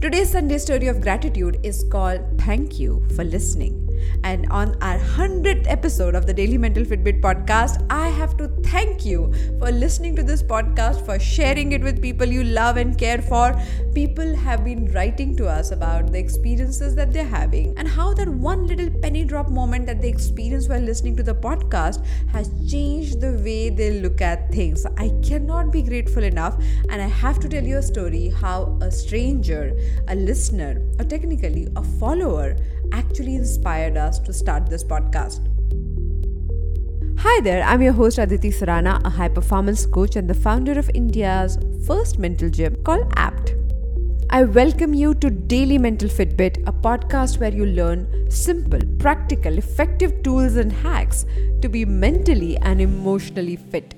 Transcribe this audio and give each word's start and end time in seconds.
Today's 0.00 0.30
Sunday 0.30 0.56
story 0.56 0.86
of 0.86 1.02
gratitude 1.02 1.60
is 1.62 1.84
called 1.90 2.22
Thank 2.40 2.78
You 2.80 3.04
for 3.14 3.22
Listening. 3.22 3.89
And 4.22 4.46
on 4.50 4.76
our 4.82 4.98
100th 4.98 5.64
episode 5.68 6.14
of 6.14 6.26
the 6.26 6.34
Daily 6.34 6.58
Mental 6.58 6.84
Fitbit 6.84 7.20
podcast, 7.20 7.84
I 7.90 8.08
have 8.08 8.36
to 8.36 8.48
thank 8.64 9.04
you 9.04 9.32
for 9.58 9.70
listening 9.70 10.14
to 10.16 10.22
this 10.22 10.42
podcast, 10.42 11.04
for 11.06 11.18
sharing 11.18 11.72
it 11.72 11.80
with 11.82 12.02
people 12.02 12.26
you 12.26 12.44
love 12.44 12.76
and 12.76 12.98
care 12.98 13.22
for. 13.22 13.60
People 13.94 14.34
have 14.34 14.64
been 14.64 14.92
writing 14.92 15.36
to 15.36 15.48
us 15.48 15.70
about 15.70 16.12
the 16.12 16.18
experiences 16.18 16.94
that 16.94 17.12
they're 17.12 17.24
having 17.24 17.76
and 17.78 17.88
how 17.88 18.14
that 18.14 18.28
one 18.28 18.66
little 18.66 18.90
penny 19.00 19.24
drop 19.24 19.48
moment 19.48 19.86
that 19.86 20.00
they 20.00 20.08
experience 20.08 20.68
while 20.68 20.80
listening 20.80 21.16
to 21.16 21.22
the 21.22 21.34
podcast 21.34 22.04
has 22.28 22.50
changed 22.70 23.20
the 23.20 23.32
way 23.44 23.70
they 23.70 24.00
look 24.00 24.20
at 24.20 24.52
things. 24.52 24.86
I 24.96 25.10
cannot 25.22 25.72
be 25.72 25.82
grateful 25.82 26.22
enough, 26.22 26.56
and 26.88 27.00
I 27.00 27.06
have 27.06 27.38
to 27.40 27.48
tell 27.48 27.64
you 27.64 27.78
a 27.78 27.82
story 27.82 28.28
how 28.28 28.78
a 28.80 28.90
stranger, 28.90 29.76
a 30.08 30.14
listener, 30.14 30.82
or 30.98 31.04
technically 31.04 31.68
a 31.76 31.82
follower 31.82 32.56
actually 32.92 33.36
inspired 33.36 33.89
us 33.96 34.18
to 34.20 34.32
start 34.32 34.66
this 34.66 34.84
podcast. 34.84 35.46
Hi 37.18 37.40
there, 37.42 37.62
I'm 37.62 37.82
your 37.82 37.92
host 37.92 38.18
Aditi 38.18 38.50
Surana, 38.50 39.04
a 39.04 39.10
high 39.10 39.28
performance 39.28 39.84
coach 39.84 40.16
and 40.16 40.28
the 40.28 40.34
founder 40.34 40.78
of 40.78 40.90
India's 40.94 41.58
first 41.86 42.18
mental 42.18 42.48
gym 42.48 42.76
called 42.84 43.12
APT. 43.16 43.54
I 44.30 44.44
welcome 44.44 44.94
you 44.94 45.14
to 45.14 45.28
Daily 45.28 45.76
Mental 45.76 46.08
Fitbit, 46.08 46.62
a 46.66 46.72
podcast 46.72 47.40
where 47.40 47.52
you 47.52 47.66
learn 47.66 48.30
simple, 48.30 48.78
practical, 48.98 49.58
effective 49.58 50.22
tools 50.22 50.56
and 50.56 50.72
hacks 50.72 51.26
to 51.60 51.68
be 51.68 51.84
mentally 51.84 52.56
and 52.58 52.80
emotionally 52.80 53.56
fit. 53.56 53.94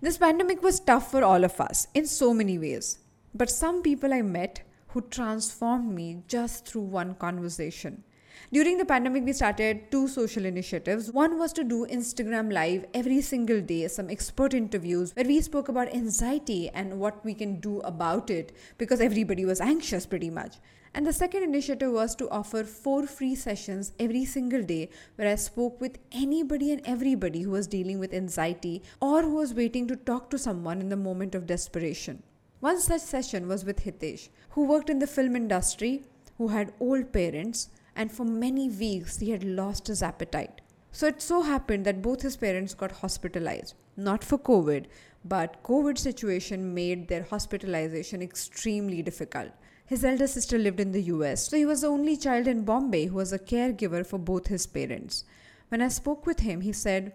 This 0.00 0.18
pandemic 0.18 0.62
was 0.62 0.80
tough 0.80 1.10
for 1.10 1.22
all 1.22 1.44
of 1.44 1.60
us 1.60 1.86
in 1.94 2.06
so 2.06 2.34
many 2.34 2.58
ways, 2.58 2.98
but 3.34 3.48
some 3.48 3.82
people 3.82 4.12
I 4.12 4.20
met 4.20 4.62
who 4.94 5.00
transformed 5.02 5.92
me 5.92 6.22
just 6.28 6.66
through 6.66 6.82
one 6.82 7.14
conversation. 7.16 8.04
During 8.52 8.78
the 8.78 8.84
pandemic, 8.84 9.24
we 9.24 9.32
started 9.32 9.90
two 9.90 10.06
social 10.06 10.44
initiatives. 10.44 11.10
One 11.10 11.36
was 11.36 11.52
to 11.54 11.64
do 11.64 11.86
Instagram 11.86 12.52
Live 12.52 12.84
every 12.94 13.20
single 13.20 13.60
day, 13.60 13.88
some 13.88 14.08
expert 14.08 14.54
interviews 14.54 15.10
where 15.16 15.26
we 15.26 15.40
spoke 15.40 15.68
about 15.68 15.92
anxiety 15.92 16.68
and 16.68 17.00
what 17.00 17.24
we 17.24 17.34
can 17.34 17.58
do 17.58 17.80
about 17.80 18.30
it 18.30 18.56
because 18.78 19.00
everybody 19.00 19.44
was 19.44 19.60
anxious 19.60 20.06
pretty 20.06 20.30
much. 20.30 20.58
And 20.94 21.04
the 21.04 21.12
second 21.12 21.42
initiative 21.42 21.90
was 21.90 22.14
to 22.16 22.30
offer 22.30 22.62
four 22.62 23.04
free 23.08 23.34
sessions 23.34 23.90
every 23.98 24.24
single 24.24 24.62
day 24.62 24.90
where 25.16 25.28
I 25.28 25.34
spoke 25.34 25.80
with 25.80 25.98
anybody 26.12 26.70
and 26.70 26.82
everybody 26.84 27.42
who 27.42 27.50
was 27.50 27.66
dealing 27.66 27.98
with 27.98 28.14
anxiety 28.14 28.80
or 29.00 29.22
who 29.22 29.34
was 29.34 29.54
waiting 29.54 29.88
to 29.88 29.96
talk 29.96 30.30
to 30.30 30.38
someone 30.38 30.80
in 30.80 30.88
the 30.88 30.96
moment 30.96 31.34
of 31.34 31.48
desperation. 31.48 32.22
One 32.64 32.80
such 32.80 33.02
session 33.02 33.46
was 33.46 33.66
with 33.66 33.84
Hitesh, 33.84 34.30
who 34.52 34.64
worked 34.64 34.88
in 34.88 34.98
the 34.98 35.06
film 35.06 35.36
industry, 35.36 36.04
who 36.38 36.48
had 36.48 36.72
old 36.80 37.12
parents, 37.12 37.68
and 37.94 38.10
for 38.10 38.24
many 38.24 38.70
weeks 38.70 39.18
he 39.18 39.32
had 39.32 39.44
lost 39.44 39.88
his 39.88 40.02
appetite. 40.02 40.62
So 40.90 41.08
it 41.08 41.20
so 41.20 41.42
happened 41.42 41.84
that 41.84 42.00
both 42.00 42.22
his 42.22 42.38
parents 42.38 42.72
got 42.72 42.90
hospitalized, 43.02 43.74
not 43.98 44.24
for 44.24 44.38
COVID, 44.38 44.86
but 45.26 45.62
COVID 45.62 45.98
situation 45.98 46.72
made 46.72 47.06
their 47.06 47.24
hospitalization 47.24 48.22
extremely 48.22 49.02
difficult. 49.02 49.50
His 49.84 50.02
elder 50.02 50.26
sister 50.26 50.56
lived 50.56 50.80
in 50.80 50.92
the 50.92 51.02
US, 51.02 51.46
so 51.46 51.58
he 51.58 51.66
was 51.66 51.82
the 51.82 51.88
only 51.88 52.16
child 52.16 52.48
in 52.48 52.64
Bombay 52.64 53.08
who 53.08 53.16
was 53.16 53.34
a 53.34 53.38
caregiver 53.38 54.06
for 54.06 54.18
both 54.18 54.46
his 54.46 54.66
parents. 54.66 55.24
When 55.68 55.82
I 55.82 55.88
spoke 55.88 56.24
with 56.24 56.40
him, 56.40 56.62
he 56.62 56.72
said, 56.72 57.12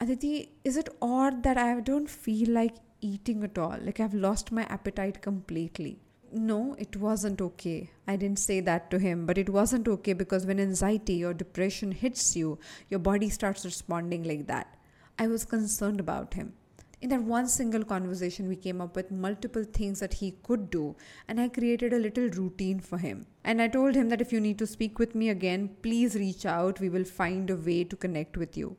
Aditi, 0.00 0.56
is 0.64 0.76
it 0.76 0.88
odd 1.00 1.44
that 1.44 1.56
I 1.56 1.78
don't 1.78 2.10
feel 2.10 2.50
like 2.50 2.74
eating 3.02 3.44
at 3.44 3.58
all. 3.58 3.76
Like 3.82 4.00
I've 4.00 4.14
lost 4.14 4.52
my 4.52 4.62
appetite 4.64 5.20
completely. 5.20 5.98
No, 6.32 6.74
it 6.78 6.96
wasn't 6.96 7.42
okay. 7.42 7.90
I 8.08 8.16
didn't 8.16 8.38
say 8.38 8.60
that 8.60 8.90
to 8.90 8.98
him, 8.98 9.26
but 9.26 9.36
it 9.36 9.50
wasn't 9.50 9.86
okay 9.86 10.14
because 10.14 10.46
when 10.46 10.58
anxiety 10.58 11.22
or 11.22 11.34
depression 11.34 11.92
hits 11.92 12.34
you, 12.34 12.58
your 12.88 13.00
body 13.00 13.28
starts 13.28 13.66
responding 13.66 14.22
like 14.22 14.46
that. 14.46 14.78
I 15.18 15.26
was 15.26 15.44
concerned 15.44 16.00
about 16.00 16.32
him. 16.32 16.54
In 17.02 17.10
that 17.10 17.22
one 17.22 17.48
single 17.48 17.84
conversation, 17.84 18.48
we 18.48 18.56
came 18.56 18.80
up 18.80 18.94
with 18.94 19.10
multiple 19.10 19.64
things 19.64 19.98
that 19.98 20.14
he 20.14 20.36
could 20.44 20.70
do, 20.70 20.94
and 21.26 21.40
I 21.40 21.48
created 21.48 21.92
a 21.92 21.98
little 21.98 22.28
routine 22.28 22.78
for 22.78 22.96
him. 22.96 23.26
And 23.42 23.60
I 23.60 23.66
told 23.66 23.96
him 23.96 24.08
that 24.08 24.20
if 24.20 24.32
you 24.32 24.40
need 24.40 24.58
to 24.60 24.68
speak 24.68 25.00
with 25.00 25.14
me 25.14 25.28
again, 25.28 25.76
please 25.82 26.14
reach 26.14 26.46
out. 26.46 26.78
We 26.78 26.88
will 26.88 27.04
find 27.04 27.50
a 27.50 27.56
way 27.56 27.82
to 27.84 27.96
connect 27.96 28.36
with 28.36 28.56
you. 28.56 28.76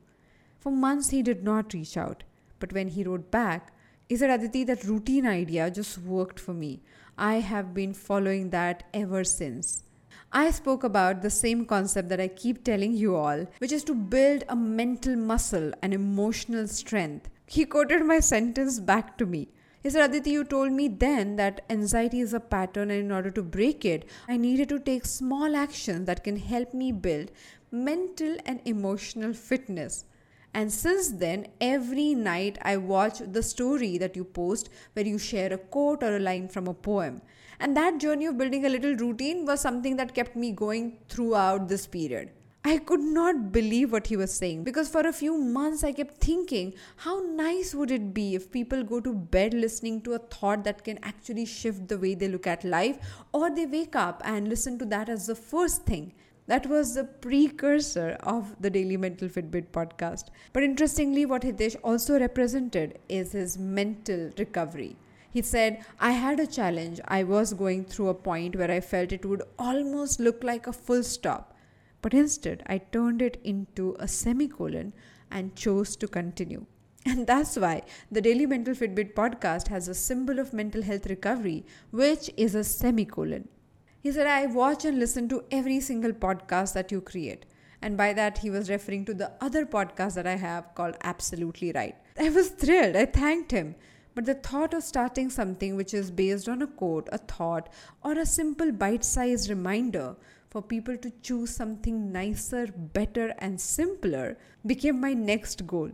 For 0.58 0.72
months, 0.72 1.10
he 1.10 1.22
did 1.22 1.44
not 1.44 1.74
reach 1.74 1.98
out, 1.98 2.24
but 2.60 2.72
when 2.72 2.88
he 2.88 3.04
wrote 3.04 3.30
back, 3.30 3.74
he 4.08 4.16
said, 4.16 4.30
Aditi, 4.30 4.64
that 4.66 4.84
routine 4.84 5.26
idea 5.26 5.72
just 5.72 5.98
worked 5.98 6.40
for 6.40 6.54
me. 6.54 6.82
I 7.18 7.36
have 7.36 7.74
been 7.74 7.94
following 7.94 8.50
that 8.50 8.84
ever 8.94 9.24
since. 9.24 9.84
I 10.32 10.50
spoke 10.52 10.84
about 10.84 11.22
the 11.22 11.30
same 11.30 11.66
concept 11.66 12.10
that 12.10 12.20
I 12.20 12.28
keep 12.28 12.64
telling 12.64 12.94
you 12.94 13.16
all, 13.16 13.46
which 13.60 13.72
is 13.72 13.84
to 13.86 13.94
build 13.94 14.44
a 14.50 14.56
mental 14.56 15.16
muscle 15.16 15.72
and 15.82 15.94
emotional 15.94 16.68
strength. 16.68 17.30
He 17.46 17.66
quoted 17.66 18.04
my 18.04 18.20
sentence 18.20 18.80
back 18.80 19.18
to 19.20 19.26
me. 19.26 19.50
He 19.84 19.90
said, 19.90 20.10
Aditi, 20.10 20.32
you 20.32 20.44
told 20.44 20.72
me 20.72 20.88
then 20.88 21.36
that 21.36 21.62
anxiety 21.70 22.22
is 22.22 22.34
a 22.34 22.40
pattern, 22.40 22.90
and 22.90 23.00
in 23.00 23.12
order 23.12 23.30
to 23.32 23.44
break 23.44 23.84
it, 23.86 24.10
I 24.28 24.38
needed 24.38 24.70
to 24.70 24.80
take 24.80 25.06
small 25.06 25.56
actions 25.56 26.08
that 26.08 26.24
can 26.24 26.38
help 26.38 26.74
me 26.74 26.92
build 26.92 27.32
mental 27.70 28.38
and 28.46 28.62
emotional 28.66 29.34
fitness. 29.34 30.06
And 30.54 30.72
since 30.72 31.10
then, 31.10 31.48
every 31.60 32.14
night 32.14 32.58
I 32.62 32.78
watch 32.78 33.20
the 33.20 33.42
story 33.42 33.98
that 33.98 34.16
you 34.16 34.24
post 34.24 34.70
where 34.94 35.06
you 35.06 35.18
share 35.18 35.52
a 35.52 35.58
quote 35.58 36.04
or 36.04 36.18
a 36.18 36.20
line 36.20 36.48
from 36.48 36.68
a 36.68 36.74
poem. 36.74 37.22
And 37.60 37.76
that 37.78 38.00
journey 38.00 38.26
of 38.26 38.38
building 38.38 38.66
a 38.66 38.70
little 38.70 38.96
routine 38.96 39.46
was 39.46 39.62
something 39.62 39.96
that 39.98 40.14
kept 40.14 40.36
me 40.36 40.52
going 40.52 41.00
throughout 41.10 41.68
this 41.68 41.88
period. 41.88 42.32
I 42.66 42.78
could 42.78 43.02
not 43.02 43.52
believe 43.52 43.92
what 43.92 44.08
he 44.08 44.16
was 44.16 44.34
saying 44.34 44.64
because 44.64 44.88
for 44.88 45.02
a 45.02 45.12
few 45.12 45.38
months 45.38 45.84
I 45.84 45.92
kept 45.92 46.22
thinking, 46.22 46.74
how 46.96 47.20
nice 47.20 47.76
would 47.76 47.92
it 47.92 48.14
be 48.14 48.36
if 48.36 48.52
people 48.52 48.84
go 48.84 49.02
to 49.02 49.14
bed 49.14 49.54
listening 49.54 50.02
to 50.04 50.14
a 50.14 50.20
thought 50.20 50.64
that 50.64 50.86
can 50.86 50.98
actually 51.04 51.46
shift 51.46 51.90
the 51.90 51.98
way 51.98 52.16
they 52.16 52.30
look 52.30 52.48
at 52.48 52.64
life, 52.64 53.00
or 53.34 53.50
they 53.50 53.66
wake 53.66 53.98
up 53.98 54.22
and 54.24 54.48
listen 54.48 54.80
to 54.80 54.86
that 54.86 55.10
as 55.10 55.28
the 55.28 55.36
first 55.36 55.86
thing. 55.86 56.14
That 56.46 56.68
was 56.68 56.94
the 56.94 57.06
precursor 57.06 58.18
of 58.22 58.62
the 58.62 58.70
Daily 58.70 58.98
Mental 58.98 59.30
Fitbit 59.30 59.68
podcast. 59.72 60.26
But 60.52 60.64
interestingly, 60.64 61.26
what 61.26 61.44
Hitesh 61.44 61.78
also 61.84 62.20
represented 62.20 63.00
is 63.08 63.32
his 63.32 63.58
mental 63.58 64.30
recovery. 64.38 64.98
He 65.32 65.42
said, 65.42 65.86
I 66.00 66.12
had 66.12 66.42
a 66.42 66.48
challenge. 66.48 67.00
I 67.08 67.24
was 67.24 67.54
going 67.54 67.86
through 67.86 68.10
a 68.10 68.14
point 68.14 68.58
where 68.58 68.70
I 68.70 68.82
felt 68.82 69.14
it 69.14 69.26
would 69.26 69.42
almost 69.58 70.20
look 70.20 70.44
like 70.44 70.68
a 70.68 70.74
full 70.74 71.02
stop. 71.02 71.56
But 72.02 72.14
instead, 72.14 72.62
I 72.68 72.80
turned 72.80 73.22
it 73.22 73.40
into 73.44 73.96
a 73.98 74.08
semicolon 74.08 74.92
and 75.32 75.56
chose 75.56 75.96
to 75.96 76.08
continue. 76.08 76.66
And 77.06 77.26
that's 77.26 77.58
why 77.58 77.84
the 78.12 78.22
Daily 78.22 78.46
Mental 78.46 78.74
Fitbit 78.74 79.14
podcast 79.14 79.70
has 79.70 79.88
a 79.88 79.94
symbol 79.94 80.40
of 80.40 80.54
mental 80.54 80.82
health 80.82 81.08
recovery, 81.08 81.66
which 81.92 82.30
is 82.38 82.54
a 82.54 82.64
semicolon. 82.64 83.48
He 84.04 84.12
said, 84.12 84.28
I 84.28 84.48
watch 84.48 84.84
and 84.84 85.00
listen 85.00 85.30
to 85.30 85.46
every 85.50 85.80
single 85.80 86.12
podcast 86.12 86.74
that 86.74 86.92
you 86.92 87.00
create. 87.00 87.46
And 87.82 87.96
by 87.96 88.12
that, 88.12 88.40
he 88.40 88.50
was 88.50 88.70
referring 88.70 89.06
to 89.06 89.14
the 89.14 89.32
other 89.40 89.66
podcast 89.66 90.16
that 90.16 90.28
I 90.28 90.36
have 90.36 90.76
called 90.76 90.98
Absolutely 91.04 91.72
Right. 91.72 91.96
I 92.20 92.28
was 92.28 92.50
thrilled. 92.50 92.98
I 92.98 93.06
thanked 93.06 93.52
him. 93.52 93.76
But 94.14 94.26
the 94.26 94.34
thought 94.34 94.74
of 94.74 94.84
starting 94.84 95.30
something 95.30 95.78
which 95.78 95.94
is 95.94 96.12
based 96.12 96.50
on 96.50 96.62
a 96.62 96.68
quote, 96.68 97.08
a 97.14 97.18
thought, 97.18 97.70
or 98.04 98.12
a 98.12 98.26
simple 98.26 98.74
bite 98.74 99.06
sized 99.06 99.50
reminder 99.50 100.18
for 100.50 100.62
people 100.62 100.98
to 100.98 101.10
choose 101.22 101.56
something 101.56 102.12
nicer, 102.12 102.68
better, 102.68 103.34
and 103.40 103.60
simpler 103.60 104.38
became 104.66 105.00
my 105.00 105.14
next 105.14 105.66
goal. 105.66 105.92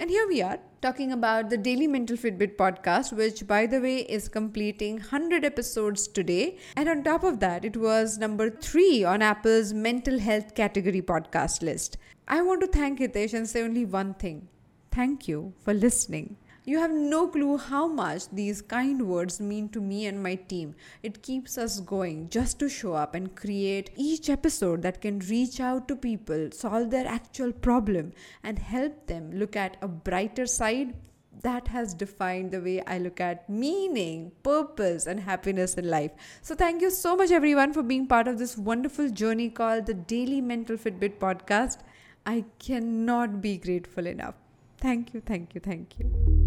And 0.00 0.10
here 0.10 0.28
we 0.28 0.40
are 0.42 0.60
talking 0.80 1.10
about 1.10 1.50
the 1.50 1.56
Daily 1.58 1.88
Mental 1.88 2.16
Fitbit 2.16 2.56
podcast, 2.56 3.12
which, 3.12 3.48
by 3.48 3.66
the 3.66 3.80
way, 3.80 3.96
is 4.02 4.28
completing 4.28 4.98
100 4.98 5.44
episodes 5.44 6.06
today. 6.06 6.56
And 6.76 6.88
on 6.88 7.02
top 7.02 7.24
of 7.24 7.40
that, 7.40 7.64
it 7.64 7.76
was 7.76 8.16
number 8.16 8.48
three 8.48 9.02
on 9.02 9.22
Apple's 9.22 9.72
mental 9.72 10.20
health 10.20 10.54
category 10.54 11.02
podcast 11.02 11.62
list. 11.62 11.96
I 12.28 12.42
want 12.42 12.60
to 12.60 12.68
thank 12.68 13.00
Hitesh 13.00 13.34
and 13.34 13.48
say 13.48 13.62
only 13.62 13.84
one 13.84 14.14
thing 14.14 14.46
thank 14.92 15.26
you 15.26 15.52
for 15.64 15.74
listening. 15.74 16.36
You 16.68 16.78
have 16.80 16.90
no 16.92 17.26
clue 17.28 17.56
how 17.56 17.86
much 17.88 18.28
these 18.28 18.60
kind 18.60 19.08
words 19.08 19.40
mean 19.40 19.70
to 19.70 19.80
me 19.80 20.04
and 20.04 20.22
my 20.22 20.34
team. 20.34 20.74
It 21.02 21.22
keeps 21.22 21.56
us 21.56 21.80
going 21.80 22.28
just 22.28 22.58
to 22.58 22.68
show 22.68 22.92
up 22.92 23.14
and 23.14 23.34
create 23.34 23.88
each 23.96 24.28
episode 24.28 24.82
that 24.82 25.00
can 25.00 25.20
reach 25.20 25.60
out 25.60 25.88
to 25.88 25.96
people, 25.96 26.50
solve 26.52 26.90
their 26.90 27.06
actual 27.06 27.52
problem, 27.52 28.12
and 28.42 28.58
help 28.58 29.06
them 29.06 29.30
look 29.32 29.56
at 29.56 29.78
a 29.80 29.88
brighter 29.88 30.44
side 30.44 30.92
that 31.40 31.68
has 31.68 31.94
defined 31.94 32.50
the 32.50 32.60
way 32.60 32.82
I 32.86 32.98
look 32.98 33.18
at 33.18 33.48
meaning, 33.48 34.32
purpose, 34.42 35.06
and 35.06 35.20
happiness 35.20 35.72
in 35.72 35.88
life. 35.88 36.10
So, 36.42 36.54
thank 36.54 36.82
you 36.82 36.90
so 36.90 37.16
much, 37.16 37.30
everyone, 37.30 37.72
for 37.72 37.82
being 37.82 38.06
part 38.06 38.28
of 38.28 38.38
this 38.38 38.58
wonderful 38.58 39.08
journey 39.08 39.48
called 39.48 39.86
the 39.86 39.94
Daily 39.94 40.42
Mental 40.42 40.76
Fitbit 40.76 41.18
podcast. 41.18 41.78
I 42.26 42.44
cannot 42.58 43.40
be 43.40 43.56
grateful 43.56 44.06
enough. 44.06 44.34
Thank 44.76 45.14
you, 45.14 45.22
thank 45.22 45.54
you, 45.54 45.62
thank 45.62 45.98
you. 45.98 46.37